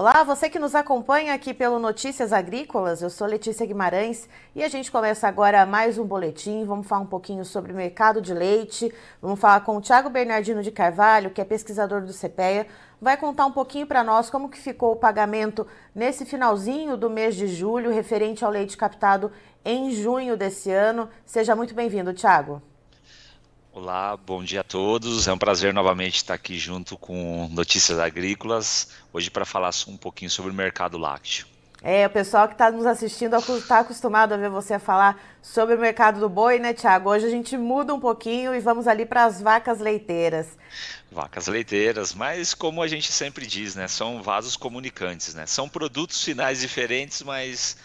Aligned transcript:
Olá, 0.00 0.24
você 0.24 0.48
que 0.48 0.58
nos 0.58 0.74
acompanha 0.74 1.34
aqui 1.34 1.52
pelo 1.52 1.78
Notícias 1.78 2.32
Agrícolas, 2.32 3.02
eu 3.02 3.10
sou 3.10 3.26
Letícia 3.26 3.66
Guimarães 3.66 4.26
e 4.56 4.64
a 4.64 4.68
gente 4.68 4.90
começa 4.90 5.28
agora 5.28 5.66
mais 5.66 5.98
um 5.98 6.06
boletim. 6.06 6.64
Vamos 6.64 6.86
falar 6.86 7.02
um 7.02 7.06
pouquinho 7.06 7.44
sobre 7.44 7.70
o 7.70 7.76
mercado 7.76 8.18
de 8.18 8.32
leite. 8.32 8.90
Vamos 9.20 9.38
falar 9.38 9.60
com 9.60 9.76
o 9.76 9.80
Thiago 9.82 10.08
Bernardino 10.08 10.62
de 10.62 10.70
Carvalho, 10.70 11.28
que 11.30 11.38
é 11.38 11.44
pesquisador 11.44 12.00
do 12.00 12.14
CPEA. 12.14 12.66
Vai 12.98 13.18
contar 13.18 13.44
um 13.44 13.52
pouquinho 13.52 13.86
para 13.86 14.02
nós 14.02 14.30
como 14.30 14.48
que 14.48 14.56
ficou 14.56 14.92
o 14.92 14.96
pagamento 14.96 15.66
nesse 15.94 16.24
finalzinho 16.24 16.96
do 16.96 17.10
mês 17.10 17.36
de 17.36 17.46
julho, 17.46 17.92
referente 17.92 18.42
ao 18.42 18.50
leite 18.50 18.78
captado 18.78 19.30
em 19.62 19.90
junho 19.90 20.34
desse 20.34 20.70
ano. 20.70 21.10
Seja 21.26 21.54
muito 21.54 21.74
bem-vindo, 21.74 22.14
Thiago. 22.14 22.62
Olá, 23.72 24.16
bom 24.16 24.42
dia 24.42 24.62
a 24.62 24.64
todos. 24.64 25.28
É 25.28 25.32
um 25.32 25.38
prazer 25.38 25.72
novamente 25.72 26.16
estar 26.16 26.34
aqui 26.34 26.58
junto 26.58 26.98
com 26.98 27.48
Notícias 27.52 28.00
Agrícolas, 28.00 28.88
hoje 29.12 29.30
para 29.30 29.44
falar 29.44 29.70
um 29.86 29.96
pouquinho 29.96 30.28
sobre 30.28 30.50
o 30.50 30.54
mercado 30.54 30.98
lácteo. 30.98 31.46
É, 31.80 32.04
o 32.04 32.10
pessoal 32.10 32.48
que 32.48 32.54
está 32.54 32.68
nos 32.68 32.84
assistindo 32.84 33.36
está 33.36 33.78
acostumado 33.78 34.34
a 34.34 34.36
ver 34.36 34.50
você 34.50 34.76
falar 34.76 35.22
sobre 35.40 35.76
o 35.76 35.78
mercado 35.78 36.18
do 36.18 36.28
boi, 36.28 36.58
né, 36.58 36.74
Tiago? 36.74 37.10
Hoje 37.10 37.26
a 37.26 37.30
gente 37.30 37.56
muda 37.56 37.94
um 37.94 38.00
pouquinho 38.00 38.52
e 38.52 38.58
vamos 38.58 38.88
ali 38.88 39.06
para 39.06 39.24
as 39.24 39.40
vacas 39.40 39.78
leiteiras. 39.78 40.48
Vacas 41.10 41.46
leiteiras, 41.46 42.12
mas 42.12 42.52
como 42.52 42.82
a 42.82 42.88
gente 42.88 43.12
sempre 43.12 43.46
diz, 43.46 43.76
né, 43.76 43.86
são 43.86 44.20
vasos 44.20 44.56
comunicantes, 44.56 45.32
né? 45.32 45.46
São 45.46 45.68
produtos 45.68 46.24
finais 46.24 46.60
diferentes, 46.60 47.22
mas 47.22 47.76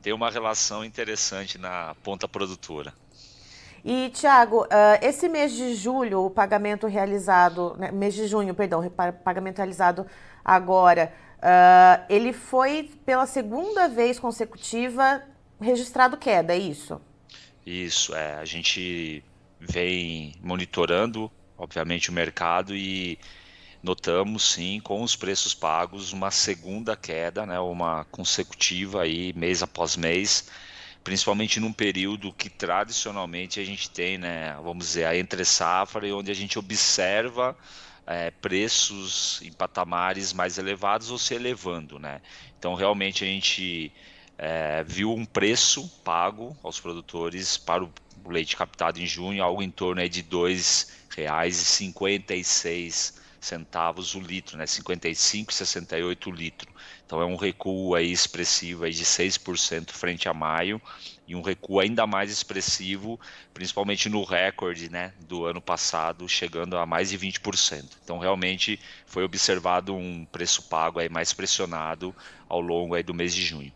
tem 0.00 0.14
uma 0.14 0.30
relação 0.30 0.82
interessante 0.82 1.58
na 1.58 1.94
ponta 2.02 2.26
produtora. 2.26 2.94
E, 3.84 4.08
Tiago, 4.08 4.62
uh, 4.62 4.66
esse 5.02 5.28
mês 5.28 5.52
de 5.52 5.74
julho, 5.74 6.24
o 6.24 6.30
pagamento 6.30 6.86
realizado, 6.86 7.76
né, 7.78 7.90
mês 7.90 8.14
de 8.14 8.26
junho, 8.26 8.54
perdão, 8.54 8.82
pagamento 9.22 9.58
realizado 9.58 10.06
agora, 10.42 11.12
uh, 11.36 12.06
ele 12.08 12.32
foi 12.32 12.90
pela 13.04 13.26
segunda 13.26 13.86
vez 13.86 14.18
consecutiva 14.18 15.22
registrado 15.60 16.16
queda, 16.16 16.54
é 16.54 16.58
isso? 16.58 16.98
Isso, 17.66 18.14
é. 18.14 18.36
A 18.36 18.44
gente 18.46 19.22
vem 19.60 20.34
monitorando, 20.42 21.30
obviamente, 21.58 22.08
o 22.08 22.12
mercado 22.12 22.74
e 22.74 23.18
notamos 23.82 24.50
sim 24.50 24.80
com 24.80 25.02
os 25.02 25.14
preços 25.14 25.52
pagos 25.52 26.10
uma 26.10 26.30
segunda 26.30 26.96
queda, 26.96 27.44
né, 27.44 27.60
uma 27.60 28.06
consecutiva 28.06 29.02
aí 29.02 29.34
mês 29.34 29.62
após 29.62 29.94
mês 29.94 30.48
principalmente 31.04 31.60
num 31.60 31.72
período 31.72 32.32
que 32.32 32.48
tradicionalmente 32.48 33.60
a 33.60 33.64
gente 33.64 33.88
tem, 33.90 34.18
né, 34.18 34.56
vamos 34.62 34.86
dizer, 34.86 35.04
a 35.04 35.16
entre 35.16 35.44
safra, 35.44 36.12
onde 36.16 36.30
a 36.30 36.34
gente 36.34 36.58
observa 36.58 37.54
é, 38.06 38.30
preços 38.30 39.42
em 39.42 39.52
patamares 39.52 40.32
mais 40.32 40.56
elevados 40.56 41.10
ou 41.10 41.18
se 41.18 41.34
elevando, 41.34 41.98
né? 41.98 42.22
Então 42.58 42.74
realmente 42.74 43.22
a 43.22 43.26
gente 43.26 43.92
é, 44.38 44.82
viu 44.84 45.12
um 45.12 45.26
preço 45.26 45.86
pago 46.02 46.56
aos 46.62 46.80
produtores 46.80 47.58
para 47.58 47.84
o 47.84 47.92
leite 48.26 48.56
captado 48.56 48.98
em 48.98 49.06
junho, 49.06 49.44
algo 49.44 49.62
em 49.62 49.70
torno 49.70 50.00
aí 50.00 50.08
de 50.08 50.20
R$ 50.20 50.28
2,56 50.28 53.23
centavos 53.44 54.14
o 54.14 54.20
litro, 54.20 54.56
né? 54.56 54.64
55,68 54.64 56.26
o 56.26 56.30
litro. 56.30 56.72
Então 57.04 57.20
é 57.20 57.24
um 57.24 57.36
recuo 57.36 57.94
aí 57.94 58.10
expressivo 58.10 58.84
aí 58.84 58.92
de 58.92 59.04
6% 59.04 59.90
frente 59.92 60.28
a 60.28 60.34
maio 60.34 60.80
e 61.26 61.36
um 61.36 61.42
recuo 61.42 61.80
ainda 61.80 62.06
mais 62.06 62.30
expressivo, 62.30 63.20
principalmente 63.52 64.08
no 64.08 64.24
recorde 64.24 64.90
né, 64.90 65.12
do 65.20 65.44
ano 65.44 65.60
passado, 65.60 66.28
chegando 66.28 66.76
a 66.76 66.86
mais 66.86 67.10
de 67.10 67.18
20%. 67.18 67.98
Então 68.02 68.18
realmente 68.18 68.80
foi 69.06 69.22
observado 69.22 69.94
um 69.94 70.24
preço 70.24 70.62
pago 70.62 70.98
aí 70.98 71.08
mais 71.08 71.32
pressionado 71.32 72.14
ao 72.48 72.60
longo 72.60 72.94
aí 72.94 73.02
do 73.02 73.14
mês 73.14 73.34
de 73.34 73.44
junho. 73.44 73.72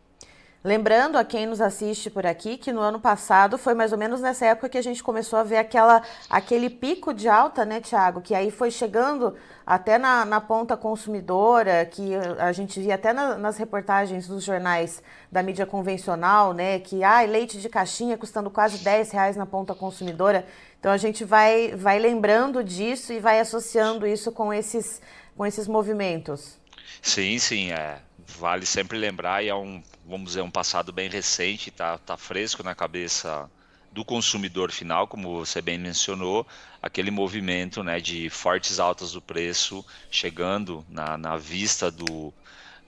Lembrando 0.65 1.17
a 1.17 1.25
quem 1.25 1.47
nos 1.47 1.61
assiste 1.61 2.11
por 2.11 2.27
aqui 2.27 2.57
que 2.57 2.73
no 2.73 2.81
ano 2.81 2.99
passado 2.99 3.57
foi 3.57 3.75
mais 3.75 3.93
ou 3.93 3.99
menos 3.99 4.21
nessa 4.21 4.45
época 4.45 4.69
que 4.69 4.77
a 4.77 4.83
gente 4.83 5.05
começou 5.05 5.39
a 5.39 5.45
ver 5.45 5.57
aquela, 5.57 6.03
aquele 6.29 6.69
pico 6.69 7.15
de 7.15 7.29
alta, 7.29 7.65
né, 7.65 7.81
Tiago? 7.81 8.21
Que 8.21 8.35
aí 8.35 8.51
foi 8.51 8.69
chegando 8.69 9.37
até 9.65 9.99
na, 9.99 10.25
na, 10.25 10.41
ponta 10.41 10.77
consumidora, 10.77 11.87
que 11.87 12.13
a 12.41 12.51
gente 12.51 12.81
via 12.81 12.97
até 12.97 13.13
na, 13.13 13.39
nas 13.39 13.57
reportagens 13.57 14.27
dos 14.27 14.43
jornais 14.43 15.01
da 15.31 15.45
mídia 15.45 15.65
convencional, 15.65 16.53
né? 16.53 16.81
Que 16.81 17.05
ah, 17.05 17.21
leite 17.23 17.61
de 17.61 17.69
caixinha 17.69 18.19
custando 18.19 18.51
quase 18.51 18.79
10 18.79 19.13
reais 19.13 19.37
na 19.37 19.47
ponta 19.47 19.77
consumidora. 19.77 20.45
Então 20.81 20.91
a 20.91 20.97
gente 20.97 21.25
vai, 21.25 21.73
vai 21.77 22.01
lembrando 22.01 22.65
disso 22.65 23.13
e 23.13 23.21
vai 23.21 23.39
associando 23.39 24.05
isso 24.09 24.33
com 24.33 24.53
esses, 24.53 25.01
com 25.37 25.47
esses 25.47 25.69
movimentos. 25.69 26.59
Sim, 27.03 27.39
sim, 27.39 27.71
é. 27.73 28.03
Vale 28.19 28.65
sempre 28.67 28.97
lembrar 28.99 29.43
e 29.43 29.49
é 29.49 29.55
um 29.55 29.83
vamos 30.05 30.29
dizer, 30.29 30.43
um 30.43 30.51
passado 30.51 30.93
bem 30.93 31.09
recente, 31.09 31.69
está 31.71 31.99
tá 31.99 32.17
fresco 32.17 32.63
na 32.63 32.75
cabeça 32.75 33.51
do 33.91 34.05
consumidor 34.05 34.71
final, 34.71 35.07
como 35.09 35.35
você 35.39 35.61
bem 35.63 35.79
mencionou, 35.79 36.47
aquele 36.83 37.11
movimento 37.11 37.83
né, 37.83 38.01
de 38.01 38.29
fortes 38.31 38.79
altas 38.79 39.13
do 39.13 39.21
preço 39.23 39.85
chegando 40.11 40.85
na, 40.89 41.17
na 41.19 41.37
vista 41.37 41.91
do, 41.91 42.33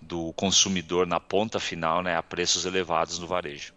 do 0.00 0.32
consumidor 0.34 1.06
na 1.06 1.20
ponta 1.20 1.60
final 1.60 2.02
né, 2.02 2.16
a 2.16 2.22
preços 2.22 2.64
elevados 2.66 3.18
no 3.18 3.26
varejo. 3.26 3.74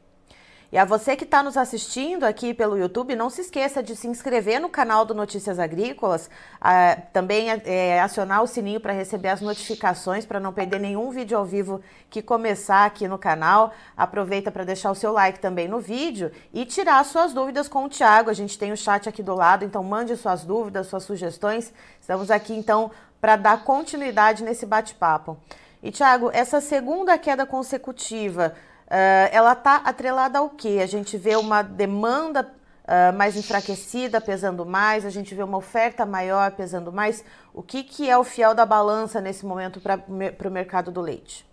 E 0.74 0.78
a 0.80 0.86
você 0.86 1.16
que 1.16 1.24
está 1.24 1.44
nos 1.44 1.56
assistindo 1.56 2.24
aqui 2.24 2.52
pelo 2.52 2.76
YouTube, 2.76 3.16
não 3.16 3.30
se 3.30 3.42
esqueça 3.42 3.84
de 3.84 3.96
se 3.96 4.08
inscrever 4.08 4.60
no 4.60 4.68
canal 4.68 5.06
do 5.06 5.14
Notícias 5.14 5.60
Agrícolas, 5.60 6.26
uh, 6.56 7.00
também 7.14 7.52
é, 7.52 8.02
acionar 8.02 8.42
o 8.42 8.48
sininho 8.48 8.80
para 8.80 8.92
receber 8.92 9.28
as 9.28 9.40
notificações, 9.40 10.26
para 10.26 10.40
não 10.40 10.52
perder 10.52 10.80
nenhum 10.80 11.12
vídeo 11.12 11.38
ao 11.38 11.46
vivo 11.46 11.80
que 12.10 12.24
começar 12.24 12.86
aqui 12.86 13.08
no 13.08 13.20
canal. 13.20 13.72
Aproveita 13.96 14.50
para 14.50 14.64
deixar 14.64 14.90
o 14.90 14.96
seu 14.96 15.12
like 15.12 15.38
também 15.38 15.68
no 15.68 15.80
vídeo 15.80 16.32
e 16.52 16.66
tirar 16.66 17.06
suas 17.06 17.34
dúvidas 17.34 17.68
com 17.68 17.84
o 17.84 17.90
Tiago. 17.90 18.32
A 18.32 18.34
gente 18.34 18.58
tem 18.58 18.72
o 18.72 18.76
chat 18.76 19.08
aqui 19.08 19.22
do 19.22 19.36
lado, 19.36 19.64
então 19.64 19.84
mande 19.84 20.18
suas 20.18 20.44
dúvidas, 20.44 20.88
suas 20.88 21.04
sugestões. 21.04 21.72
Estamos 22.02 22.32
aqui 22.32 22.52
então 22.52 22.90
para 23.22 23.36
dar 23.36 23.64
continuidade 23.64 24.44
nesse 24.44 24.66
bate-papo. 24.66 25.38
E 25.84 25.92
Tiago, 25.92 26.32
essa 26.34 26.60
segunda 26.60 27.16
queda 27.16 27.46
consecutiva 27.46 28.56
Uh, 28.94 29.26
ela 29.32 29.54
está 29.54 29.78
atrelada 29.78 30.38
ao 30.38 30.52
quê? 30.52 30.80
A 30.80 30.86
gente 30.86 31.18
vê 31.18 31.36
uma 31.36 31.64
demanda 31.64 32.54
uh, 32.84 33.18
mais 33.18 33.36
enfraquecida, 33.36 34.22
pesando 34.22 34.68
mais, 34.68 35.04
a 35.04 35.10
gente 35.10 35.34
vê 35.34 35.42
uma 35.42 35.58
oferta 35.58 36.06
maior, 36.06 36.52
pesando 36.52 36.94
mais. 36.94 37.26
O 37.56 37.64
que, 37.64 37.84
que 37.84 38.08
é 38.08 38.16
o 38.16 38.24
fiel 38.24 38.54
da 38.54 38.68
balança 38.68 39.20
nesse 39.20 39.48
momento 39.48 39.82
para 39.82 40.48
o 40.48 40.52
mercado 40.52 40.92
do 40.92 41.02
leite? 41.02 41.44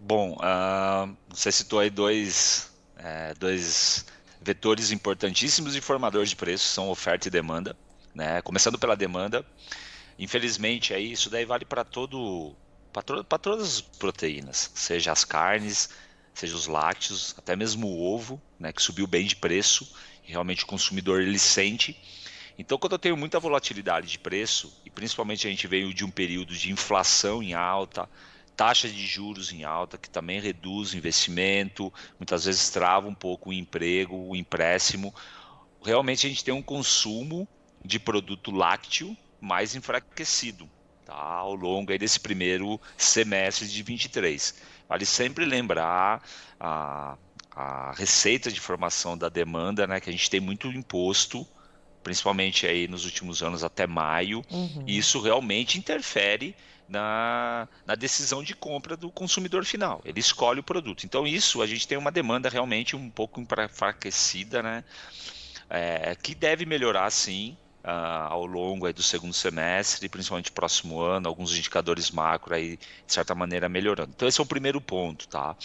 Bom, 0.00 0.32
uh, 0.32 1.16
você 1.28 1.52
citou 1.52 1.78
aí 1.78 1.90
dois, 1.90 2.72
é, 2.96 3.34
dois 3.34 4.04
vetores 4.42 4.90
importantíssimos 4.90 5.74
de 5.74 5.80
formadores 5.80 6.30
de 6.30 6.34
preços, 6.34 6.68
são 6.68 6.88
oferta 6.88 7.28
e 7.28 7.30
demanda. 7.30 7.76
Né? 8.12 8.42
Começando 8.42 8.76
pela 8.76 8.96
demanda, 8.96 9.46
infelizmente 10.18 10.92
aí 10.92 11.12
isso 11.12 11.30
daí 11.30 11.44
vale 11.44 11.64
para 11.64 11.84
todo 11.84 12.52
para 12.92 13.38
todas 13.38 13.62
as 13.62 13.80
proteínas, 13.80 14.72
seja 14.74 15.12
as 15.12 15.24
carnes, 15.24 15.90
seja 16.40 16.56
os 16.56 16.66
lácteos, 16.66 17.34
até 17.36 17.54
mesmo 17.54 17.86
o 17.86 18.14
ovo, 18.14 18.40
né, 18.58 18.72
que 18.72 18.82
subiu 18.82 19.06
bem 19.06 19.26
de 19.26 19.36
preço, 19.36 19.90
e 20.26 20.30
realmente 20.30 20.64
o 20.64 20.66
consumidor 20.66 21.20
ele 21.20 21.38
sente. 21.38 21.96
Então, 22.58 22.78
quando 22.78 22.92
eu 22.92 22.98
tenho 22.98 23.16
muita 23.16 23.38
volatilidade 23.38 24.06
de 24.06 24.18
preço, 24.18 24.72
e 24.84 24.90
principalmente 24.90 25.46
a 25.46 25.50
gente 25.50 25.66
veio 25.66 25.92
de 25.92 26.04
um 26.04 26.10
período 26.10 26.54
de 26.54 26.72
inflação 26.72 27.42
em 27.42 27.52
alta, 27.52 28.08
taxa 28.56 28.88
de 28.88 29.06
juros 29.06 29.52
em 29.52 29.64
alta, 29.64 29.98
que 29.98 30.08
também 30.08 30.40
reduz 30.40 30.92
o 30.92 30.96
investimento, 30.96 31.92
muitas 32.18 32.44
vezes 32.44 32.70
trava 32.70 33.06
um 33.06 33.14
pouco 33.14 33.50
o 33.50 33.52
emprego, 33.52 34.16
o 34.16 34.34
empréstimo, 34.34 35.14
realmente 35.82 36.26
a 36.26 36.30
gente 36.30 36.44
tem 36.44 36.54
um 36.54 36.62
consumo 36.62 37.46
de 37.84 37.98
produto 37.98 38.50
lácteo 38.50 39.16
mais 39.40 39.74
enfraquecido 39.74 40.68
tá, 41.04 41.14
ao 41.14 41.54
longo 41.54 41.96
desse 41.98 42.20
primeiro 42.20 42.80
semestre 42.96 43.66
de 43.66 43.82
23. 43.82 44.54
Vale 44.90 45.06
sempre 45.06 45.44
lembrar 45.44 46.20
a, 46.58 47.16
a 47.54 47.92
receita 47.92 48.50
de 48.50 48.58
formação 48.58 49.16
da 49.16 49.28
demanda, 49.28 49.86
né, 49.86 50.00
que 50.00 50.10
a 50.10 50.12
gente 50.12 50.28
tem 50.28 50.40
muito 50.40 50.66
imposto, 50.66 51.46
principalmente 52.02 52.66
aí 52.66 52.88
nos 52.88 53.04
últimos 53.04 53.40
anos 53.40 53.62
até 53.62 53.86
maio, 53.86 54.44
uhum. 54.50 54.82
e 54.88 54.98
isso 54.98 55.20
realmente 55.20 55.78
interfere 55.78 56.56
na, 56.88 57.68
na, 57.86 57.94
decisão 57.94 58.42
de 58.42 58.52
compra 58.52 58.96
do 58.96 59.12
consumidor 59.12 59.64
final. 59.64 60.00
Ele 60.04 60.18
escolhe 60.18 60.58
o 60.58 60.64
produto. 60.64 61.06
Então, 61.06 61.24
isso 61.24 61.62
a 61.62 61.68
gente 61.68 61.86
tem 61.86 61.96
uma 61.96 62.10
demanda 62.10 62.48
realmente 62.48 62.96
um 62.96 63.08
pouco 63.08 63.40
enfraquecida, 63.40 64.60
né? 64.60 64.82
É, 65.68 66.16
que 66.20 66.34
deve 66.34 66.66
melhorar 66.66 67.08
sim 67.12 67.56
uh, 67.84 68.30
ao 68.30 68.46
longo 68.46 68.86
aí, 68.86 68.92
do 68.92 69.02
segundo 69.02 69.32
semestre, 69.32 70.08
principalmente 70.08 70.52
próximo 70.52 71.00
ano, 71.00 71.28
alguns 71.28 71.56
indicadores 71.56 72.10
macro 72.10 72.54
aí, 72.54 72.76
de 72.76 73.12
certa 73.12 73.34
maneira, 73.34 73.68
melhorando. 73.68 74.12
Então, 74.14 74.28
esse 74.28 74.40
é 74.40 74.42
o 74.42 74.46
primeiro 74.46 74.80
ponto, 74.80 75.28
tá? 75.28 75.56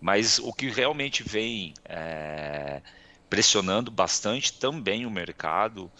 Mas 0.00 0.38
o 0.38 0.52
que 0.52 0.70
realmente 0.70 1.22
vem 1.22 1.74
é, 1.84 2.80
pressionando 3.28 3.90
bastante 3.90 4.52
também 4.52 5.04
o 5.06 5.10
mercado 5.10 5.90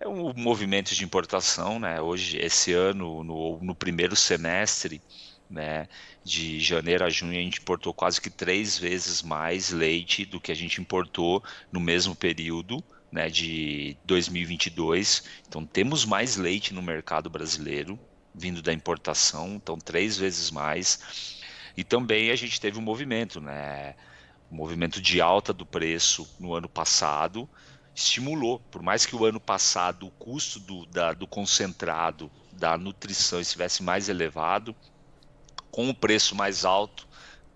é 0.00 0.06
o 0.06 0.32
movimento 0.34 0.94
de 0.94 1.04
importação, 1.04 1.78
né? 1.78 2.00
Hoje, 2.00 2.38
esse 2.38 2.72
ano, 2.72 3.24
no, 3.24 3.58
no 3.60 3.74
primeiro 3.74 4.14
semestre, 4.14 5.02
né? 5.50 5.88
De 6.22 6.60
janeiro 6.60 7.04
a 7.04 7.10
junho 7.10 7.32
a 7.32 7.42
gente 7.42 7.60
importou 7.60 7.92
quase 7.92 8.20
que 8.20 8.30
três 8.30 8.78
vezes 8.78 9.22
mais 9.22 9.70
leite 9.70 10.24
do 10.24 10.40
que 10.40 10.52
a 10.52 10.54
gente 10.54 10.80
importou 10.80 11.42
no 11.72 11.80
mesmo 11.80 12.14
período, 12.14 12.84
né? 13.10 13.28
De 13.28 13.96
2022. 14.04 15.24
Então 15.46 15.64
temos 15.64 16.04
mais 16.04 16.36
leite 16.36 16.74
no 16.74 16.82
mercado 16.82 17.28
brasileiro 17.28 17.98
vindo 18.34 18.62
da 18.62 18.72
importação, 18.72 19.54
então 19.54 19.76
três 19.78 20.16
vezes 20.16 20.50
mais. 20.50 21.00
E 21.76 21.82
também 21.82 22.30
a 22.30 22.36
gente 22.36 22.60
teve 22.60 22.78
um 22.78 22.82
movimento, 22.82 23.40
né? 23.40 23.94
Um 24.50 24.56
movimento 24.56 25.00
de 25.00 25.20
alta 25.20 25.52
do 25.52 25.66
preço 25.66 26.28
no 26.38 26.54
ano 26.54 26.68
passado 26.68 27.48
estimulou, 27.94 28.60
por 28.70 28.80
mais 28.80 29.04
que 29.04 29.16
o 29.16 29.24
ano 29.24 29.40
passado 29.40 30.06
o 30.06 30.10
custo 30.12 30.60
do, 30.60 30.86
da, 30.86 31.12
do 31.12 31.26
concentrado 31.26 32.30
da 32.52 32.78
nutrição 32.78 33.40
estivesse 33.40 33.82
mais 33.82 34.08
elevado, 34.08 34.74
com 35.70 35.88
o 35.88 35.94
preço 35.94 36.34
mais 36.34 36.64
alto 36.64 37.08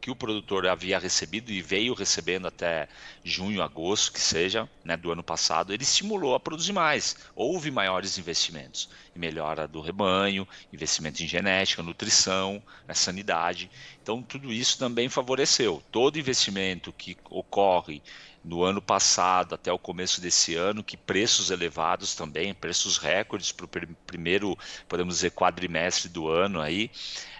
que 0.03 0.11
o 0.11 0.17
produtor 0.17 0.67
havia 0.67 0.99
recebido 0.99 1.53
e 1.53 1.63
veio 1.63 1.95
recebendo 1.95 2.49
até 2.49 2.89
junho, 3.23 3.63
agosto, 3.63 4.13
que 4.13 4.19
seja, 4.19 4.69
né, 4.85 4.97
do 4.97 5.13
ano 5.13 5.23
passado, 5.23 5.73
ele 5.73 5.85
estimulou 5.85 6.35
a 6.35 6.41
produzir 6.41 6.73
mais. 6.73 7.17
Houve 7.37 7.71
maiores 7.71 8.19
investimentos 8.19 8.89
melhora 9.15 9.69
do 9.69 9.81
rebanho, 9.81 10.47
investimento 10.73 11.23
em 11.23 11.27
genética, 11.27 11.83
nutrição, 11.83 12.63
né, 12.87 12.95
sanidade. 12.95 13.71
Então, 14.03 14.23
tudo 14.23 14.53
isso 14.53 14.79
também 14.79 15.09
favoreceu. 15.09 15.83
Todo 15.91 16.19
investimento 16.19 16.93
que 16.93 17.17
ocorre 17.31 18.03
no 18.45 18.63
ano 18.63 18.83
passado 18.83 19.55
até 19.55 19.73
o 19.73 19.79
começo 19.79 20.21
desse 20.21 20.55
ano, 20.55 20.83
que 20.83 20.97
preços 20.97 21.51
elevados 21.51 22.15
também, 22.15 22.53
preços 22.53 22.97
recordes 22.97 23.53
para 23.53 23.67
o 23.67 23.69
primeiro, 24.07 24.59
podemos 24.89 25.17
dizer, 25.17 25.31
quadrimestre 25.31 26.09
do 26.09 26.29
ano 26.29 26.61
aí, 26.61 26.91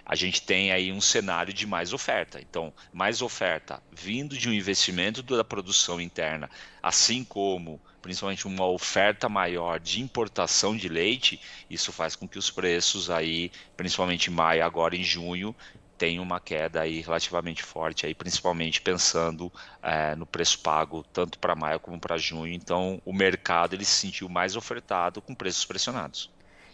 a 0.05 0.15
gente 0.15 0.41
tem 0.41 0.71
aí 0.71 0.91
um 0.91 1.01
cenário 1.01 1.53
de 1.53 1.65
mais 1.65 1.93
oferta. 1.93 2.39
Então, 2.39 2.73
mais 2.91 3.21
oferta 3.21 3.81
vindo 3.91 4.37
de 4.37 4.49
um 4.49 4.53
investimento 4.53 5.21
da 5.23 5.43
produção 5.43 5.99
interna, 5.99 6.49
assim 6.81 7.23
como 7.23 7.81
principalmente 8.03 8.45
uma 8.45 8.67
oferta 8.67 9.29
maior 9.29 9.79
de 9.79 10.01
importação 10.01 10.75
de 10.75 10.89
leite, 10.89 11.39
isso 11.69 11.91
faz 11.93 12.17
com 12.17 12.27
que 12.27 12.37
os 12.37 12.51
preços 12.51 13.09
aí, 13.09 13.49
principalmente 13.77 14.29
em 14.29 14.33
maio, 14.33 14.63
agora 14.63 14.93
em 14.95 15.03
junho, 15.03 15.55
tem 15.97 16.19
uma 16.19 16.37
queda 16.37 16.81
aí 16.81 16.99
relativamente 16.99 17.63
forte, 17.63 18.05
aí, 18.05 18.13
principalmente 18.13 18.81
pensando 18.81 19.49
é, 19.81 20.15
no 20.15 20.25
preço 20.25 20.59
pago 20.59 21.01
tanto 21.13 21.39
para 21.39 21.55
maio 21.55 21.79
como 21.79 21.97
para 21.97 22.17
junho. 22.17 22.53
Então, 22.53 23.01
o 23.05 23.13
mercado 23.13 23.73
ele 23.73 23.85
se 23.85 24.01
sentiu 24.01 24.27
mais 24.27 24.57
ofertado 24.57 25.21
com 25.21 25.33
preços 25.33 25.63
pressionados. 25.63 26.29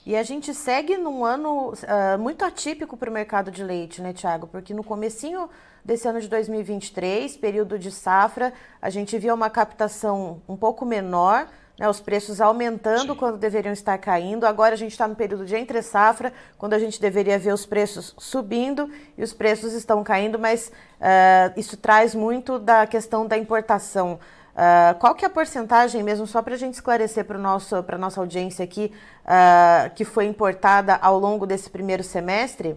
E 0.05 0.15
a 0.15 0.23
gente 0.23 0.51
segue 0.55 0.97
num 0.97 1.23
ano 1.23 1.73
uh, 1.73 2.17
muito 2.17 2.43
atípico 2.43 2.97
para 2.97 3.09
o 3.09 3.13
mercado 3.13 3.51
de 3.51 3.63
leite, 3.63 4.01
né, 4.01 4.13
Tiago? 4.13 4.47
Porque 4.47 4.73
no 4.73 4.83
comecinho 4.83 5.47
desse 5.83 6.07
ano 6.07 6.19
de 6.19 6.27
2023, 6.27 7.37
período 7.37 7.79
de 7.79 7.91
safra, 7.91 8.53
a 8.81 8.89
gente 8.89 9.17
viu 9.17 9.33
uma 9.33 9.49
captação 9.49 10.41
um 10.47 10.55
pouco 10.55 10.85
menor, 10.85 11.47
né, 11.79 11.89
os 11.89 12.01
preços 12.01 12.41
aumentando 12.41 13.13
Sim. 13.13 13.15
quando 13.15 13.37
deveriam 13.37 13.71
estar 13.71 13.97
caindo. 13.97 14.45
Agora 14.45 14.73
a 14.73 14.77
gente 14.77 14.91
está 14.91 15.07
no 15.07 15.15
período 15.15 15.45
de 15.45 15.55
entre 15.55 15.81
safra, 15.81 16.33
quando 16.57 16.73
a 16.73 16.79
gente 16.79 16.99
deveria 16.99 17.39
ver 17.39 17.53
os 17.53 17.65
preços 17.65 18.13
subindo 18.17 18.89
e 19.17 19.23
os 19.23 19.33
preços 19.33 19.73
estão 19.73 20.03
caindo, 20.03 20.37
mas 20.37 20.71
uh, 20.99 21.57
isso 21.57 21.77
traz 21.77 22.13
muito 22.13 22.59
da 22.59 22.85
questão 22.85 23.25
da 23.25 23.37
importação. 23.37 24.19
Uh, 24.53 24.99
qual 24.99 25.15
que 25.15 25.23
é 25.23 25.27
a 25.27 25.31
porcentagem 25.31 26.03
mesmo, 26.03 26.27
só 26.27 26.41
para 26.41 26.55
a 26.55 26.57
gente 26.57 26.73
esclarecer 26.73 27.23
para 27.23 27.37
a 27.37 27.97
nossa 27.97 28.19
audiência 28.19 28.65
aqui, 28.65 28.91
uh, 29.23 29.89
que 29.95 30.03
foi 30.03 30.25
importada 30.25 30.95
ao 30.95 31.17
longo 31.17 31.47
desse 31.47 31.69
primeiro 31.69 32.03
semestre? 32.03 32.75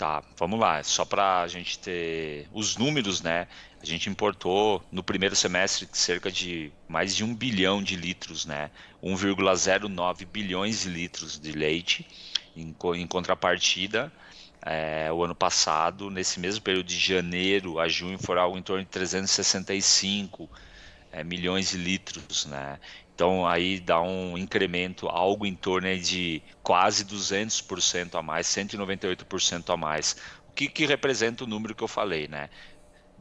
Tá, 0.00 0.24
vamos 0.38 0.58
lá. 0.58 0.82
Só 0.82 1.04
para 1.04 1.42
a 1.42 1.46
gente 1.46 1.78
ter 1.78 2.48
os 2.54 2.74
números, 2.78 3.20
né? 3.20 3.46
A 3.82 3.84
gente 3.84 4.08
importou 4.08 4.82
no 4.90 5.02
primeiro 5.02 5.36
semestre 5.36 5.86
cerca 5.92 6.32
de 6.32 6.72
mais 6.88 7.14
de 7.14 7.22
um 7.22 7.34
bilhão 7.34 7.82
de 7.82 7.96
litros, 7.96 8.46
né? 8.46 8.70
1,09 9.02 10.24
bilhões 10.24 10.84
de 10.84 10.88
litros 10.88 11.38
de 11.38 11.52
leite. 11.52 12.06
Em, 12.56 12.74
em 12.94 13.06
contrapartida, 13.06 14.10
é, 14.62 15.12
o 15.12 15.22
ano 15.22 15.34
passado, 15.34 16.08
nesse 16.08 16.40
mesmo 16.40 16.62
período 16.62 16.86
de 16.86 16.98
janeiro 16.98 17.78
a 17.78 17.86
junho, 17.86 18.18
foi 18.18 18.38
algo 18.38 18.56
em 18.56 18.62
torno 18.62 18.82
de 18.82 18.88
365 18.88 20.48
é, 21.12 21.22
milhões 21.22 21.72
de 21.72 21.76
litros, 21.76 22.46
né? 22.46 22.78
Então 23.20 23.46
aí 23.46 23.78
dá 23.78 24.00
um 24.00 24.38
incremento, 24.38 25.06
algo 25.06 25.44
em 25.44 25.54
torno 25.54 25.94
de 25.98 26.42
quase 26.62 27.04
200% 27.04 28.18
a 28.18 28.22
mais, 28.22 28.46
198% 28.46 29.74
a 29.74 29.76
mais. 29.76 30.16
O 30.48 30.52
que, 30.52 30.66
que 30.66 30.86
representa 30.86 31.44
o 31.44 31.46
número 31.46 31.74
que 31.74 31.84
eu 31.84 31.86
falei, 31.86 32.26
né? 32.26 32.48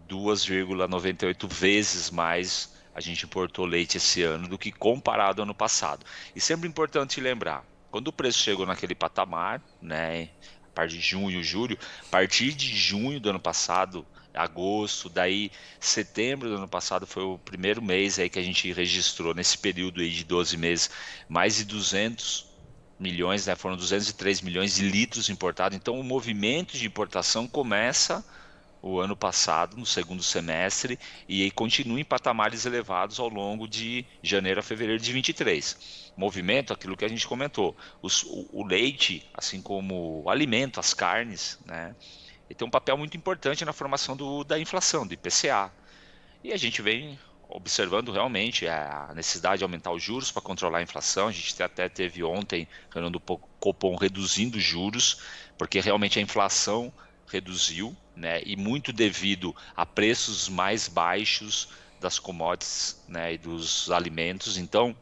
2,98 0.07 1.45
vezes 1.49 2.11
mais 2.11 2.73
a 2.95 3.01
gente 3.01 3.25
importou 3.25 3.65
leite 3.65 3.97
esse 3.97 4.23
ano 4.23 4.47
do 4.47 4.57
que 4.57 4.71
comparado 4.71 5.41
ao 5.41 5.43
ano 5.43 5.53
passado. 5.53 6.05
E 6.33 6.39
sempre 6.39 6.69
importante 6.69 7.19
lembrar, 7.19 7.65
quando 7.91 8.07
o 8.07 8.13
preço 8.13 8.39
chegou 8.39 8.65
naquele 8.65 8.95
patamar, 8.95 9.61
né, 9.81 10.29
a 10.63 10.69
partir 10.73 10.95
de 10.95 11.01
junho, 11.01 11.43
julho, 11.43 11.77
a 12.03 12.09
partir 12.09 12.53
de 12.53 12.73
junho 12.73 13.19
do 13.19 13.31
ano 13.31 13.39
passado, 13.39 14.07
agosto, 14.39 15.09
daí 15.09 15.51
setembro 15.79 16.49
do 16.49 16.55
ano 16.55 16.67
passado 16.67 17.05
foi 17.05 17.23
o 17.23 17.37
primeiro 17.37 17.81
mês 17.81 18.17
aí 18.17 18.29
que 18.29 18.39
a 18.39 18.43
gente 18.43 18.71
registrou 18.71 19.33
nesse 19.33 19.57
período 19.57 19.99
aí 19.99 20.09
de 20.09 20.23
12 20.23 20.55
meses 20.55 20.89
mais 21.27 21.57
de 21.57 21.65
200 21.65 22.47
milhões, 22.97 23.45
né? 23.45 23.55
Foram 23.55 23.75
203 23.75 24.41
milhões 24.41 24.75
de 24.75 24.89
litros 24.89 25.29
importados. 25.29 25.77
Então 25.77 25.99
o 25.99 26.03
movimento 26.03 26.77
de 26.77 26.85
importação 26.85 27.47
começa 27.47 28.23
o 28.81 28.99
ano 28.99 29.15
passado, 29.15 29.75
no 29.75 29.85
segundo 29.85 30.23
semestre, 30.23 30.97
e 31.27 31.43
aí 31.43 31.51
continua 31.51 31.99
em 31.99 32.05
patamares 32.05 32.65
elevados 32.65 33.19
ao 33.19 33.27
longo 33.27 33.67
de 33.67 34.05
janeiro 34.23 34.61
a 34.61 34.63
fevereiro 34.63 35.01
de 35.01 35.11
23. 35.11 36.11
Movimento, 36.15 36.71
aquilo 36.71 36.95
que 36.95 37.03
a 37.03 37.09
gente 37.09 37.27
comentou, 37.27 37.75
os, 38.01 38.23
o, 38.23 38.49
o 38.53 38.65
leite, 38.65 39.29
assim 39.33 39.61
como 39.61 40.23
o 40.23 40.29
alimento, 40.29 40.79
as 40.79 40.93
carnes, 40.93 41.59
né? 41.65 41.93
Ele 42.49 42.57
tem 42.57 42.67
um 42.67 42.71
papel 42.71 42.97
muito 42.97 43.15
importante 43.15 43.63
na 43.63 43.71
formação 43.71 44.17
do, 44.17 44.43
da 44.43 44.59
inflação, 44.59 45.05
do 45.05 45.13
IPCA. 45.13 45.71
E 46.43 46.51
a 46.51 46.57
gente 46.57 46.81
vem 46.81 47.19
observando 47.47 48.11
realmente 48.11 48.67
a 48.67 49.11
necessidade 49.15 49.59
de 49.59 49.63
aumentar 49.63 49.91
os 49.91 50.01
juros 50.01 50.31
para 50.31 50.41
controlar 50.41 50.79
a 50.79 50.81
inflação. 50.81 51.27
A 51.27 51.31
gente 51.31 51.61
até 51.61 51.87
teve 51.87 52.23
ontem 52.23 52.67
reunião 52.91 53.11
do 53.11 53.19
Copom 53.19 53.95
reduzindo 53.95 54.59
juros, 54.59 55.21
porque 55.57 55.79
realmente 55.79 56.17
a 56.17 56.21
inflação 56.21 56.91
reduziu, 57.27 57.95
né? 58.15 58.41
E 58.45 58.55
muito 58.55 58.91
devido 58.91 59.55
a 59.75 59.85
preços 59.85 60.49
mais 60.49 60.87
baixos 60.87 61.69
das 61.99 62.17
commodities, 62.17 63.03
né, 63.07 63.33
e 63.33 63.37
dos 63.37 63.91
alimentos. 63.91 64.57
Então, 64.57 64.95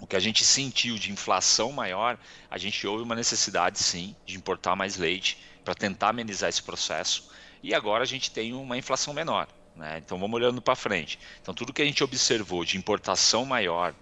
o 0.00 0.06
que 0.06 0.16
a 0.16 0.20
gente 0.20 0.44
sentiu 0.44 0.96
de 0.96 1.10
inflação 1.10 1.72
maior, 1.72 2.18
a 2.50 2.58
gente 2.58 2.86
houve 2.86 3.02
uma 3.02 3.14
necessidade 3.14 3.78
sim 3.78 4.14
de 4.24 4.36
importar 4.36 4.76
mais 4.76 4.96
leite 4.96 5.38
para 5.64 5.74
tentar 5.74 6.10
amenizar 6.10 6.48
esse 6.48 6.62
processo. 6.62 7.30
E 7.62 7.74
agora 7.74 8.04
a 8.04 8.06
gente 8.06 8.30
tem 8.30 8.52
uma 8.52 8.76
inflação 8.76 9.14
menor. 9.14 9.48
Né? 9.74 9.98
Então 9.98 10.18
vamos 10.18 10.34
olhando 10.36 10.62
para 10.62 10.74
frente. 10.74 11.18
Então 11.40 11.54
tudo 11.54 11.72
que 11.72 11.82
a 11.82 11.84
gente 11.84 12.02
observou 12.04 12.64
de 12.64 12.78
importação 12.78 13.44
maior 13.44 13.94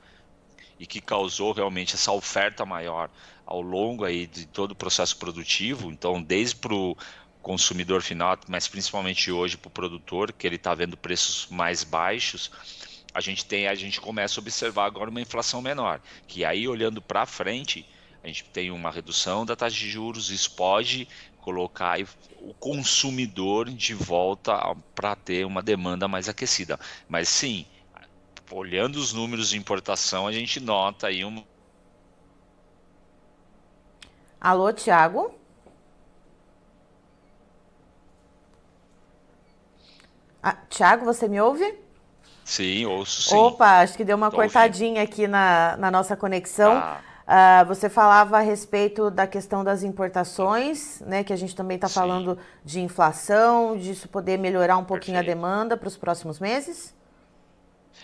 e 0.78 0.86
que 0.86 1.00
causou 1.00 1.52
realmente 1.52 1.94
essa 1.94 2.12
oferta 2.12 2.64
maior 2.66 3.08
ao 3.46 3.60
longo 3.60 4.04
aí 4.04 4.26
de 4.26 4.46
todo 4.46 4.72
o 4.72 4.76
processo 4.76 5.16
produtivo, 5.16 5.90
então 5.90 6.22
desde 6.22 6.56
para 6.56 6.74
o 6.74 6.96
consumidor 7.42 8.02
final, 8.02 8.38
mas 8.48 8.66
principalmente 8.66 9.30
hoje 9.30 9.56
para 9.56 9.68
o 9.68 9.70
produtor, 9.70 10.32
que 10.32 10.46
ele 10.46 10.56
está 10.56 10.74
vendo 10.74 10.96
preços 10.96 11.46
mais 11.50 11.84
baixos, 11.84 12.50
a 13.14 13.20
gente 13.20 13.46
tem, 13.46 13.68
a 13.68 13.74
gente 13.76 14.00
começa 14.00 14.40
a 14.40 14.42
observar 14.42 14.86
agora 14.86 15.08
uma 15.08 15.20
inflação 15.20 15.62
menor, 15.62 16.00
que 16.26 16.44
aí 16.44 16.66
olhando 16.66 17.00
para 17.00 17.24
frente, 17.24 17.88
a 18.24 18.26
gente 18.26 18.44
tem 18.46 18.72
uma 18.72 18.90
redução 18.90 19.46
da 19.46 19.54
taxa 19.54 19.76
de 19.76 19.88
juros, 19.88 20.30
isso 20.30 20.50
pode 20.50 21.06
colocar 21.40 21.98
o 22.40 22.52
consumidor 22.54 23.70
de 23.70 23.94
volta 23.94 24.58
para 24.94 25.14
ter 25.14 25.46
uma 25.46 25.62
demanda 25.62 26.08
mais 26.08 26.28
aquecida. 26.28 26.80
Mas 27.08 27.28
sim, 27.28 27.66
olhando 28.50 28.96
os 28.96 29.12
números 29.12 29.50
de 29.50 29.58
importação, 29.58 30.26
a 30.26 30.32
gente 30.32 30.58
nota 30.58 31.06
aí 31.06 31.24
um. 31.24 31.44
Alô, 34.40 34.72
Tiago? 34.72 35.34
Ah, 40.42 40.56
Tiago, 40.68 41.04
você 41.04 41.28
me 41.28 41.40
ouve? 41.40 41.83
Sim, 42.44 42.84
ouço 42.84 43.22
sim. 43.22 43.36
Opa, 43.36 43.80
acho 43.80 43.96
que 43.96 44.04
deu 44.04 44.16
uma 44.16 44.30
Tô 44.30 44.36
cortadinha 44.36 45.00
ouvindo. 45.00 45.12
aqui 45.12 45.26
na, 45.26 45.76
na 45.78 45.90
nossa 45.90 46.16
conexão. 46.16 46.74
Ah. 46.74 47.00
Uh, 47.26 47.64
você 47.64 47.88
falava 47.88 48.36
a 48.36 48.40
respeito 48.40 49.10
da 49.10 49.26
questão 49.26 49.64
das 49.64 49.82
importações, 49.82 51.00
né, 51.00 51.24
que 51.24 51.32
a 51.32 51.36
gente 51.36 51.56
também 51.56 51.76
está 51.76 51.88
falando 51.88 52.38
de 52.62 52.80
inflação, 52.80 53.78
disso 53.78 54.06
poder 54.08 54.38
melhorar 54.38 54.76
um 54.76 54.84
pouquinho 54.84 55.16
Perfeito. 55.16 55.38
a 55.38 55.42
demanda 55.42 55.74
para 55.74 55.88
os 55.88 55.96
próximos 55.96 56.38
meses? 56.38 56.94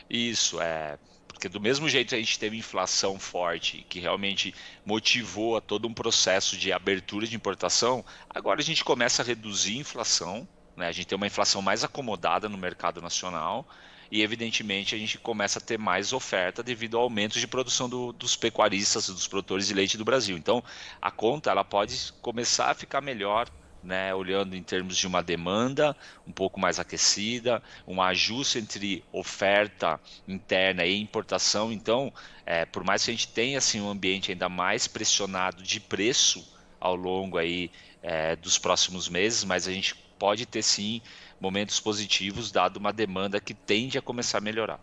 Isso, 0.08 0.58
é. 0.62 0.98
Porque 1.28 1.50
do 1.50 1.60
mesmo 1.60 1.86
jeito 1.86 2.14
a 2.14 2.18
gente 2.18 2.38
teve 2.38 2.56
inflação 2.56 3.18
forte, 3.18 3.84
que 3.90 4.00
realmente 4.00 4.54
motivou 4.86 5.54
a 5.54 5.60
todo 5.60 5.86
um 5.86 5.92
processo 5.92 6.56
de 6.56 6.72
abertura 6.72 7.26
de 7.26 7.36
importação, 7.36 8.02
agora 8.28 8.60
a 8.60 8.64
gente 8.64 8.82
começa 8.82 9.20
a 9.20 9.24
reduzir 9.24 9.76
a 9.76 9.80
inflação, 9.80 10.48
né? 10.74 10.88
a 10.88 10.92
gente 10.92 11.06
tem 11.06 11.16
uma 11.16 11.26
inflação 11.26 11.60
mais 11.60 11.84
acomodada 11.84 12.48
no 12.48 12.56
mercado 12.56 13.02
nacional 13.02 13.66
e 14.10 14.22
evidentemente 14.22 14.94
a 14.94 14.98
gente 14.98 15.18
começa 15.18 15.58
a 15.58 15.62
ter 15.62 15.78
mais 15.78 16.12
oferta 16.12 16.62
devido 16.62 16.96
ao 16.96 17.04
aumento 17.04 17.38
de 17.38 17.46
produção 17.46 17.88
do, 17.88 18.12
dos 18.12 18.36
pecuaristas, 18.36 19.06
dos 19.06 19.28
produtores 19.28 19.66
de 19.66 19.74
leite 19.74 19.96
do 19.96 20.04
Brasil. 20.04 20.36
Então 20.36 20.62
a 21.00 21.10
conta 21.10 21.50
ela 21.50 21.64
pode 21.64 22.12
começar 22.20 22.70
a 22.70 22.74
ficar 22.74 23.00
melhor 23.00 23.48
né, 23.82 24.14
olhando 24.14 24.54
em 24.54 24.62
termos 24.62 24.96
de 24.96 25.06
uma 25.06 25.22
demanda 25.22 25.96
um 26.26 26.32
pouco 26.32 26.60
mais 26.60 26.78
aquecida, 26.78 27.62
um 27.86 28.02
ajuste 28.02 28.58
entre 28.58 29.04
oferta 29.12 29.98
interna 30.28 30.84
e 30.84 31.00
importação. 31.00 31.72
Então, 31.72 32.12
é, 32.44 32.64
por 32.64 32.84
mais 32.84 33.04
que 33.04 33.10
a 33.10 33.14
gente 33.14 33.28
tenha 33.28 33.58
assim, 33.58 33.80
um 33.80 33.88
ambiente 33.88 34.30
ainda 34.30 34.48
mais 34.48 34.86
pressionado 34.86 35.62
de 35.62 35.80
preço 35.80 36.46
ao 36.78 36.94
longo 36.94 37.38
aí, 37.38 37.70
é, 38.02 38.36
dos 38.36 38.58
próximos 38.58 39.08
meses, 39.08 39.44
mas 39.44 39.68
a 39.68 39.72
gente 39.72 39.94
pode 40.18 40.46
ter 40.46 40.62
sim 40.62 41.00
momentos 41.40 41.80
positivos, 41.80 42.52
dado 42.52 42.76
uma 42.76 42.92
demanda 42.92 43.40
que 43.40 43.54
tende 43.54 43.96
a 43.98 44.02
começar 44.02 44.38
a 44.38 44.40
melhorar. 44.40 44.80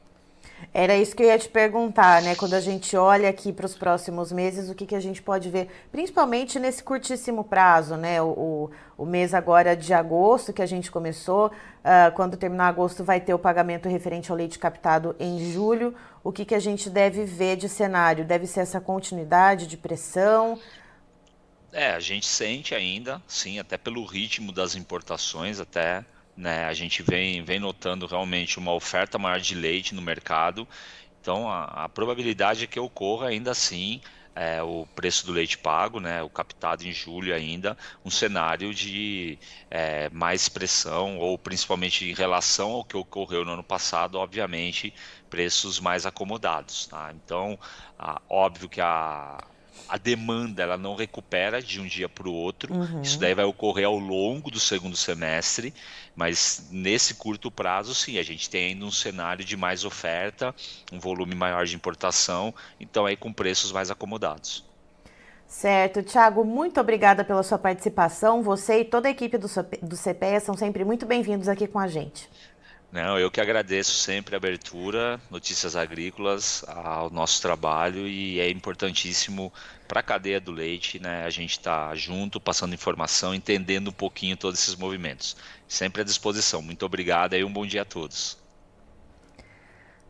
Era 0.73 0.95
isso 0.95 1.15
que 1.15 1.23
eu 1.23 1.27
ia 1.27 1.37
te 1.37 1.47
perguntar, 1.47 2.21
né? 2.21 2.35
Quando 2.35 2.53
a 2.55 2.59
gente 2.59 2.95
olha 2.97 3.29
aqui 3.29 3.53
para 3.53 3.65
os 3.65 3.75
próximos 3.75 4.31
meses, 4.31 4.69
o 4.69 4.75
que, 4.75 4.85
que 4.85 4.95
a 4.95 4.99
gente 4.99 5.21
pode 5.21 5.49
ver, 5.49 5.67
principalmente 5.91 6.59
nesse 6.59 6.83
curtíssimo 6.83 7.43
prazo, 7.43 7.95
né? 7.95 8.21
O, 8.21 8.27
o, 8.27 8.71
o 8.97 9.05
mês 9.05 9.33
agora 9.33 9.75
de 9.75 9.93
agosto 9.93 10.51
que 10.51 10.61
a 10.61 10.65
gente 10.65 10.89
começou, 10.89 11.47
uh, 11.47 12.11
quando 12.15 12.37
terminar 12.37 12.69
agosto 12.69 13.03
vai 13.03 13.21
ter 13.21 13.33
o 13.33 13.39
pagamento 13.39 13.87
referente 13.87 14.31
ao 14.31 14.37
leite 14.37 14.57
captado 14.57 15.15
em 15.19 15.51
julho. 15.51 15.93
O 16.23 16.31
que, 16.31 16.43
que 16.43 16.55
a 16.55 16.59
gente 16.59 16.89
deve 16.89 17.23
ver 17.23 17.55
de 17.55 17.69
cenário? 17.69 18.25
Deve 18.25 18.47
ser 18.47 18.61
essa 18.61 18.81
continuidade 18.81 19.67
de 19.67 19.77
pressão? 19.77 20.59
É, 21.71 21.91
a 21.91 21.99
gente 21.99 22.25
sente 22.25 22.73
ainda, 22.73 23.21
sim, 23.27 23.59
até 23.59 23.77
pelo 23.77 24.03
ritmo 24.05 24.51
das 24.51 24.75
importações, 24.75 25.59
até 25.59 26.03
né? 26.38 26.65
A 26.65 26.74
gente 26.74 27.01
vem, 27.01 27.44
vem 27.44 27.60
notando 27.60 28.06
realmente 28.06 28.60
uma 28.60 28.74
oferta 28.74 29.17
maior 29.17 29.39
de 29.39 29.56
leite 29.56 29.96
no 29.96 30.01
mercado. 30.01 30.67
Então, 31.20 31.50
a, 31.50 31.86
a 31.86 31.89
probabilidade 31.89 32.63
é 32.63 32.67
que 32.67 32.79
ocorra 32.79 33.27
ainda 33.27 33.51
assim 33.51 34.01
é, 34.38 34.62
o 34.62 34.86
preço 34.96 35.25
do 35.25 35.32
leite 35.32 35.58
pago, 35.58 36.00
né, 36.00 36.22
o 36.22 36.29
captado 36.29 36.88
em 36.88 36.91
julho 36.91 37.34
ainda, 37.34 37.75
um 38.06 38.12
cenário 38.12 38.72
de 38.72 39.39
é, 39.70 40.10
mais 40.12 40.48
pressão, 40.48 41.17
ou 41.17 41.39
principalmente 41.39 42.08
em 42.08 42.13
relação 42.13 42.74
ao 42.74 42.86
que 42.86 42.96
ocorreu 42.96 43.44
no 43.44 43.53
ano 43.53 43.63
passado, 43.63 44.15
obviamente, 44.20 44.94
preços 45.27 45.79
mais 45.79 46.06
acomodados. 46.06 46.86
Tá? 46.86 47.12
Então, 47.15 47.58
a, 47.98 48.22
óbvio 48.29 48.70
que 48.70 48.79
a, 48.79 49.44
a 49.88 49.98
demanda 49.98 50.63
ela 50.63 50.77
não 50.77 50.96
recupera 50.96 51.62
de 51.62 51.79
um 51.79 51.86
dia 51.86 52.10
para 52.10 52.27
o 52.27 52.34
outro. 52.34 52.74
Uhum. 52.74 53.01
Isso 53.01 53.20
daí 53.20 53.34
vai 53.34 53.46
ocorrer 53.46 53.86
ao 53.86 53.98
longo 53.98 54.51
do 54.51 54.60
segundo 54.60 54.96
semestre, 54.96 55.74
mas 56.15 56.67
nesse 56.72 57.15
curto 57.15 57.50
prazo, 57.50 57.94
sim, 57.96 58.17
a 58.17 58.24
gente 58.24 58.50
tem 58.50 58.67
ainda 58.67 58.86
um 58.86 58.91
cenário 58.91 59.46
de 59.46 59.56
mais 59.56 59.86
oferta, 59.86 60.53
um 60.91 61.00
volume 61.00 61.36
maior 61.36 61.65
de 61.65 61.75
importação, 61.75 62.53
então 62.79 63.06
aí 63.06 63.15
com 63.15 63.32
preços 63.32 63.72
mais 63.72 63.89
acomodados. 63.89 64.65
Certo, 65.48 66.03
Thiago, 66.03 66.44
muito 66.44 66.79
obrigada 66.79 67.24
pela 67.24 67.41
sua 67.41 67.58
participação. 67.58 68.44
Você 68.44 68.82
e 68.82 68.86
toda 68.86 69.08
a 69.08 69.12
equipe 69.12 69.38
do, 69.38 69.48
do 69.82 69.96
CPEA 69.96 70.41
são 70.41 70.58
sempre 70.58 70.84
muito 70.84 71.06
bem-vindos 71.06 71.48
aqui 71.48 71.65
com 71.67 71.79
a 71.79 71.88
gente. 71.88 72.29
Não, 72.91 73.20
eu 73.20 73.29
que 73.29 73.41
agradeço 73.41 73.91
sempre 73.91 74.34
a 74.34 74.38
abertura, 74.38 75.20
Notícias 75.29 75.75
Agrícolas, 75.75 76.63
ao 76.67 77.10
nosso 77.10 77.41
trabalho 77.41 78.08
e 78.08 78.39
é 78.39 78.50
importantíssimo 78.50 79.51
para 79.88 80.00
a 80.00 80.03
cadeia 80.03 80.39
do 80.39 80.53
leite, 80.53 80.98
né? 80.98 81.25
A 81.25 81.29
gente 81.29 81.51
está 81.51 81.94
junto, 81.96 82.39
passando 82.39 82.74
informação, 82.74 83.36
entendendo 83.36 83.89
um 83.89 83.94
pouquinho 83.94 84.38
todos 84.38 84.60
esses 84.62 84.75
movimentos. 84.75 85.36
Sempre 85.67 86.01
à 86.01 86.06
disposição. 86.06 86.62
Muito 86.62 86.86
obrigado 86.86 87.36
e 87.36 87.44
um 87.44 87.51
bom 87.51 87.65
dia 87.65 87.82
a 87.82 87.86
todos. 87.86 88.38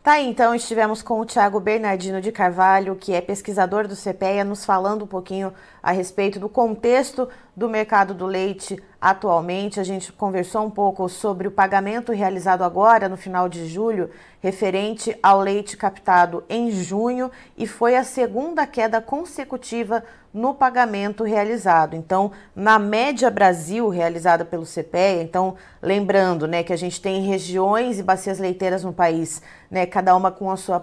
Tá 0.07 0.21
então 0.21 0.55
estivemos 0.55 1.01
com 1.01 1.19
o 1.19 1.25
Tiago 1.25 1.59
Bernardino 1.59 2.21
de 2.21 2.31
Carvalho, 2.31 2.95
que 2.95 3.11
é 3.11 3.19
pesquisador 3.19 3.89
do 3.89 3.95
CPEA, 3.95 4.45
nos 4.45 4.63
falando 4.63 5.03
um 5.03 5.07
pouquinho 5.07 5.53
a 5.83 5.91
respeito 5.91 6.39
do 6.39 6.47
contexto 6.47 7.27
do 7.57 7.67
mercado 7.67 8.13
do 8.13 8.27
leite 8.27 8.79
atualmente. 9.01 9.79
A 9.79 9.83
gente 9.83 10.13
conversou 10.13 10.63
um 10.63 10.69
pouco 10.69 11.09
sobre 11.09 11.47
o 11.47 11.51
pagamento 11.51 12.11
realizado 12.11 12.63
agora, 12.63 13.09
no 13.09 13.17
final 13.17 13.49
de 13.49 13.67
julho, 13.67 14.11
referente 14.39 15.17
ao 15.23 15.41
leite 15.41 15.75
captado 15.75 16.43
em 16.47 16.69
junho, 16.69 17.31
e 17.57 17.65
foi 17.65 17.95
a 17.95 18.03
segunda 18.03 18.67
queda 18.67 19.01
consecutiva 19.01 20.03
no 20.31 20.53
pagamento 20.53 21.23
realizado. 21.23 21.95
Então, 21.95 22.31
na 22.55 22.77
média 22.77 23.31
Brasil 23.31 23.89
realizada 23.89 24.45
pelo 24.45 24.63
CPEA, 24.63 25.23
então, 25.23 25.55
lembrando, 25.81 26.47
né, 26.47 26.61
que 26.61 26.71
a 26.71 26.77
gente 26.77 27.01
tem 27.01 27.23
regiões 27.23 27.97
e 27.97 28.03
bacias 28.03 28.37
leiteiras 28.37 28.83
no 28.83 28.93
país, 28.93 29.41
né, 29.71 29.87
cada 29.87 30.15
uma 30.15 30.29
com 30.29 30.51
a 30.51 30.57
sua 30.57 30.79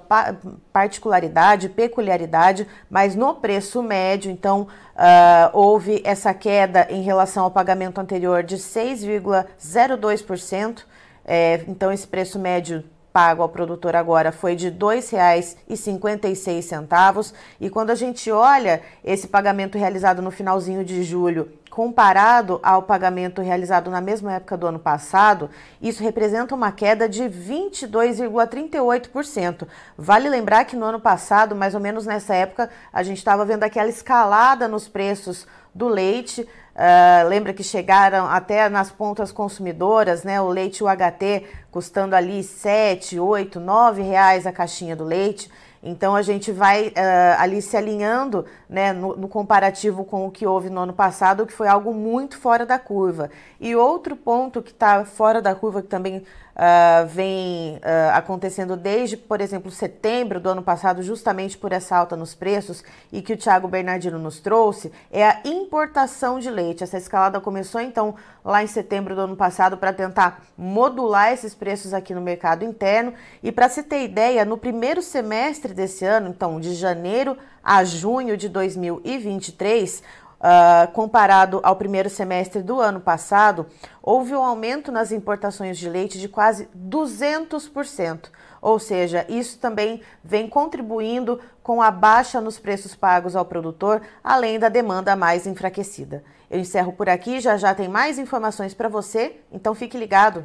particularidade, 0.73 1.69
peculiaridade, 1.69 2.66
mas 2.90 3.14
no 3.14 3.35
preço 3.35 3.81
médio, 3.81 4.28
então, 4.28 4.66
Uh, 4.95 5.51
houve 5.53 6.01
essa 6.05 6.33
queda 6.33 6.87
em 6.89 7.03
relação 7.03 7.43
ao 7.45 7.51
pagamento 7.51 8.01
anterior 8.01 8.45
de 8.45 8.57
6,02%. 8.57 10.85
É, 11.25 11.65
então, 11.67 11.91
esse 11.91 12.07
preço 12.07 12.39
médio 12.39 12.85
pago 13.14 13.42
ao 13.44 13.49
produtor 13.49 13.94
agora 13.94 14.33
foi 14.33 14.56
de 14.56 14.71
R$ 14.71 14.75
2,56. 14.75 17.33
E 17.61 17.71
quando 17.71 17.90
a 17.90 17.94
gente 17.94 18.28
olha 18.28 18.83
esse 19.04 19.28
pagamento 19.28 19.78
realizado 19.78 20.21
no 20.21 20.33
finalzinho 20.33 20.85
de 20.85 21.04
julho, 21.04 21.49
comparado 21.71 22.59
ao 22.61 22.83
pagamento 22.83 23.40
realizado 23.40 23.88
na 23.88 24.00
mesma 24.00 24.33
época 24.33 24.56
do 24.56 24.66
ano 24.66 24.80
passado, 24.80 25.49
isso 25.80 26.02
representa 26.02 26.56
uma 26.56 26.73
queda 26.73 27.09
de 27.09 27.23
22,38%. 27.23 29.68
Vale 29.97 30.28
lembrar 30.28 30.64
que 30.64 30.75
no 30.75 30.85
ano 30.85 30.99
passado, 30.99 31.54
mais 31.54 31.76
ou 31.76 31.80
menos 31.80 32.04
nessa 32.04 32.35
época, 32.35 32.68
a 32.92 33.04
gente 33.04 33.18
estava 33.18 33.44
vendo 33.44 33.62
aquela 33.62 33.88
escalada 33.88 34.66
nos 34.66 34.88
preços 34.88 35.47
do 35.73 35.87
leite. 35.87 36.49
Uh, 36.75 37.28
lembra 37.28 37.52
que 37.52 37.62
chegaram 37.62 38.26
até 38.26 38.69
nas 38.69 38.90
pontas 38.90 39.31
consumidoras, 39.31 40.25
né? 40.25 40.40
O 40.40 40.49
leite 40.49 40.83
UHT 40.83 41.47
custando 41.71 42.16
ali 42.16 42.43
7, 42.43 43.21
8, 43.21 43.61
9 43.61 44.02
reais 44.02 44.45
a 44.45 44.52
caixinha 44.52 44.97
do 44.97 45.04
leite. 45.04 45.49
Então 45.85 46.17
a 46.17 46.23
gente 46.23 46.50
vai 46.50 46.88
uh, 46.88 46.93
ali 47.38 47.61
se 47.61 47.76
alinhando 47.76 48.47
né, 48.67 48.93
no, 48.95 49.14
no, 49.14 49.29
comparativo 49.29 50.03
com 50.03 50.26
o 50.26 50.31
que 50.31 50.47
houve 50.47 50.71
no 50.71 50.81
ano 50.81 50.95
passado, 50.95 51.45
que 51.45 51.53
foi 51.53 51.69
algo 51.69 51.93
muito 51.93 52.38
fora 52.38 52.64
da 52.64 52.79
curva. 52.79 53.31
E 53.61 53.76
outro 53.76 54.17
ponto 54.17 54.62
que 54.62 54.71
está 54.71 55.05
fora 55.05 55.43
da 55.43 55.55
curva, 55.55 55.83
que 55.83 55.88
também 55.88 56.25
uh, 56.55 57.07
vem 57.07 57.76
uh, 57.76 58.14
acontecendo 58.14 58.76
desde, 58.76 59.17
por 59.17 59.41
exemplo, 59.41 59.71
setembro 59.71 60.41
do 60.41 60.49
ano 60.49 60.62
passado, 60.62 61.03
justamente 61.03 61.59
por 61.59 61.73
essa 61.73 61.97
alta 61.97 62.17
nos 62.17 62.35
preços, 62.35 62.83
e 63.12 63.21
que 63.21 63.35
o 63.35 63.37
Thiago 63.37 63.69
Bernardino 63.69 64.19
nos 64.19 64.41
trouxe, 64.41 64.93
é 65.12 65.25
a 65.25 65.41
importação 65.45 66.38
de 66.38 66.50
leite. 66.50 66.83
Essa 66.83 66.97
escalada 66.97 67.41
começou 67.41 67.81
então 67.81 68.14
lá 68.45 68.62
em 68.62 68.67
setembro 68.67 69.14
do 69.14 69.23
ano 69.23 69.37
passado 69.37 69.76
para 69.76 69.93
tentar 69.93 70.43
modular 70.57 71.33
esses 71.33 71.55
preços 71.55 71.93
aqui 71.93 72.14
no 72.14 72.21
mercado 72.21 72.64
interno. 72.64 73.12
E 73.43 73.50
para 73.50 73.69
se 73.69 73.83
ter 73.83 74.05
ideia, 74.05 74.45
no 74.45 74.57
primeiro 74.57 75.03
semestre 75.03 75.74
desse 75.75 76.04
ano, 76.04 76.28
então 76.28 76.61
de 76.61 76.75
janeiro 76.75 77.37
a 77.62 77.85
junho 77.85 78.37
de 78.37 78.49
2023, 78.49 80.02
Uh, 80.35 80.93
comparado 80.93 81.59
ao 81.62 81.75
primeiro 81.75 82.11
semestre 82.11 82.61
do 82.61 82.78
ano 82.78 83.00
passado, 83.00 83.66
houve 84.02 84.35
um 84.35 84.43
aumento 84.43 84.93
nas 84.93 85.11
importações 85.11 85.78
de 85.78 85.88
leite 85.88 86.21
de 86.21 86.28
quase 86.28 86.69
200%. 86.76 88.28
Ou 88.61 88.78
seja, 88.78 89.25
isso 89.26 89.59
também 89.59 90.02
vem 90.23 90.47
contribuindo 90.47 91.40
com 91.62 91.81
a 91.81 91.90
baixa 91.90 92.43
nos 92.43 92.59
preços 92.59 92.95
pagos 92.95 93.35
ao 93.35 93.47
produtor, 93.47 94.02
além 94.23 94.59
da 94.59 94.69
demanda 94.69 95.16
mais 95.16 95.47
enfraquecida. 95.47 96.23
Eu 96.50 96.61
encerro 96.61 96.93
por 96.93 97.09
aqui, 97.09 97.40
já 97.40 97.57
já 97.57 97.75
tem 97.75 97.88
mais 97.88 98.19
informações 98.19 98.75
para 98.75 98.88
você, 98.88 99.40
então 99.50 99.75
fique 99.75 99.97
ligado. 99.97 100.45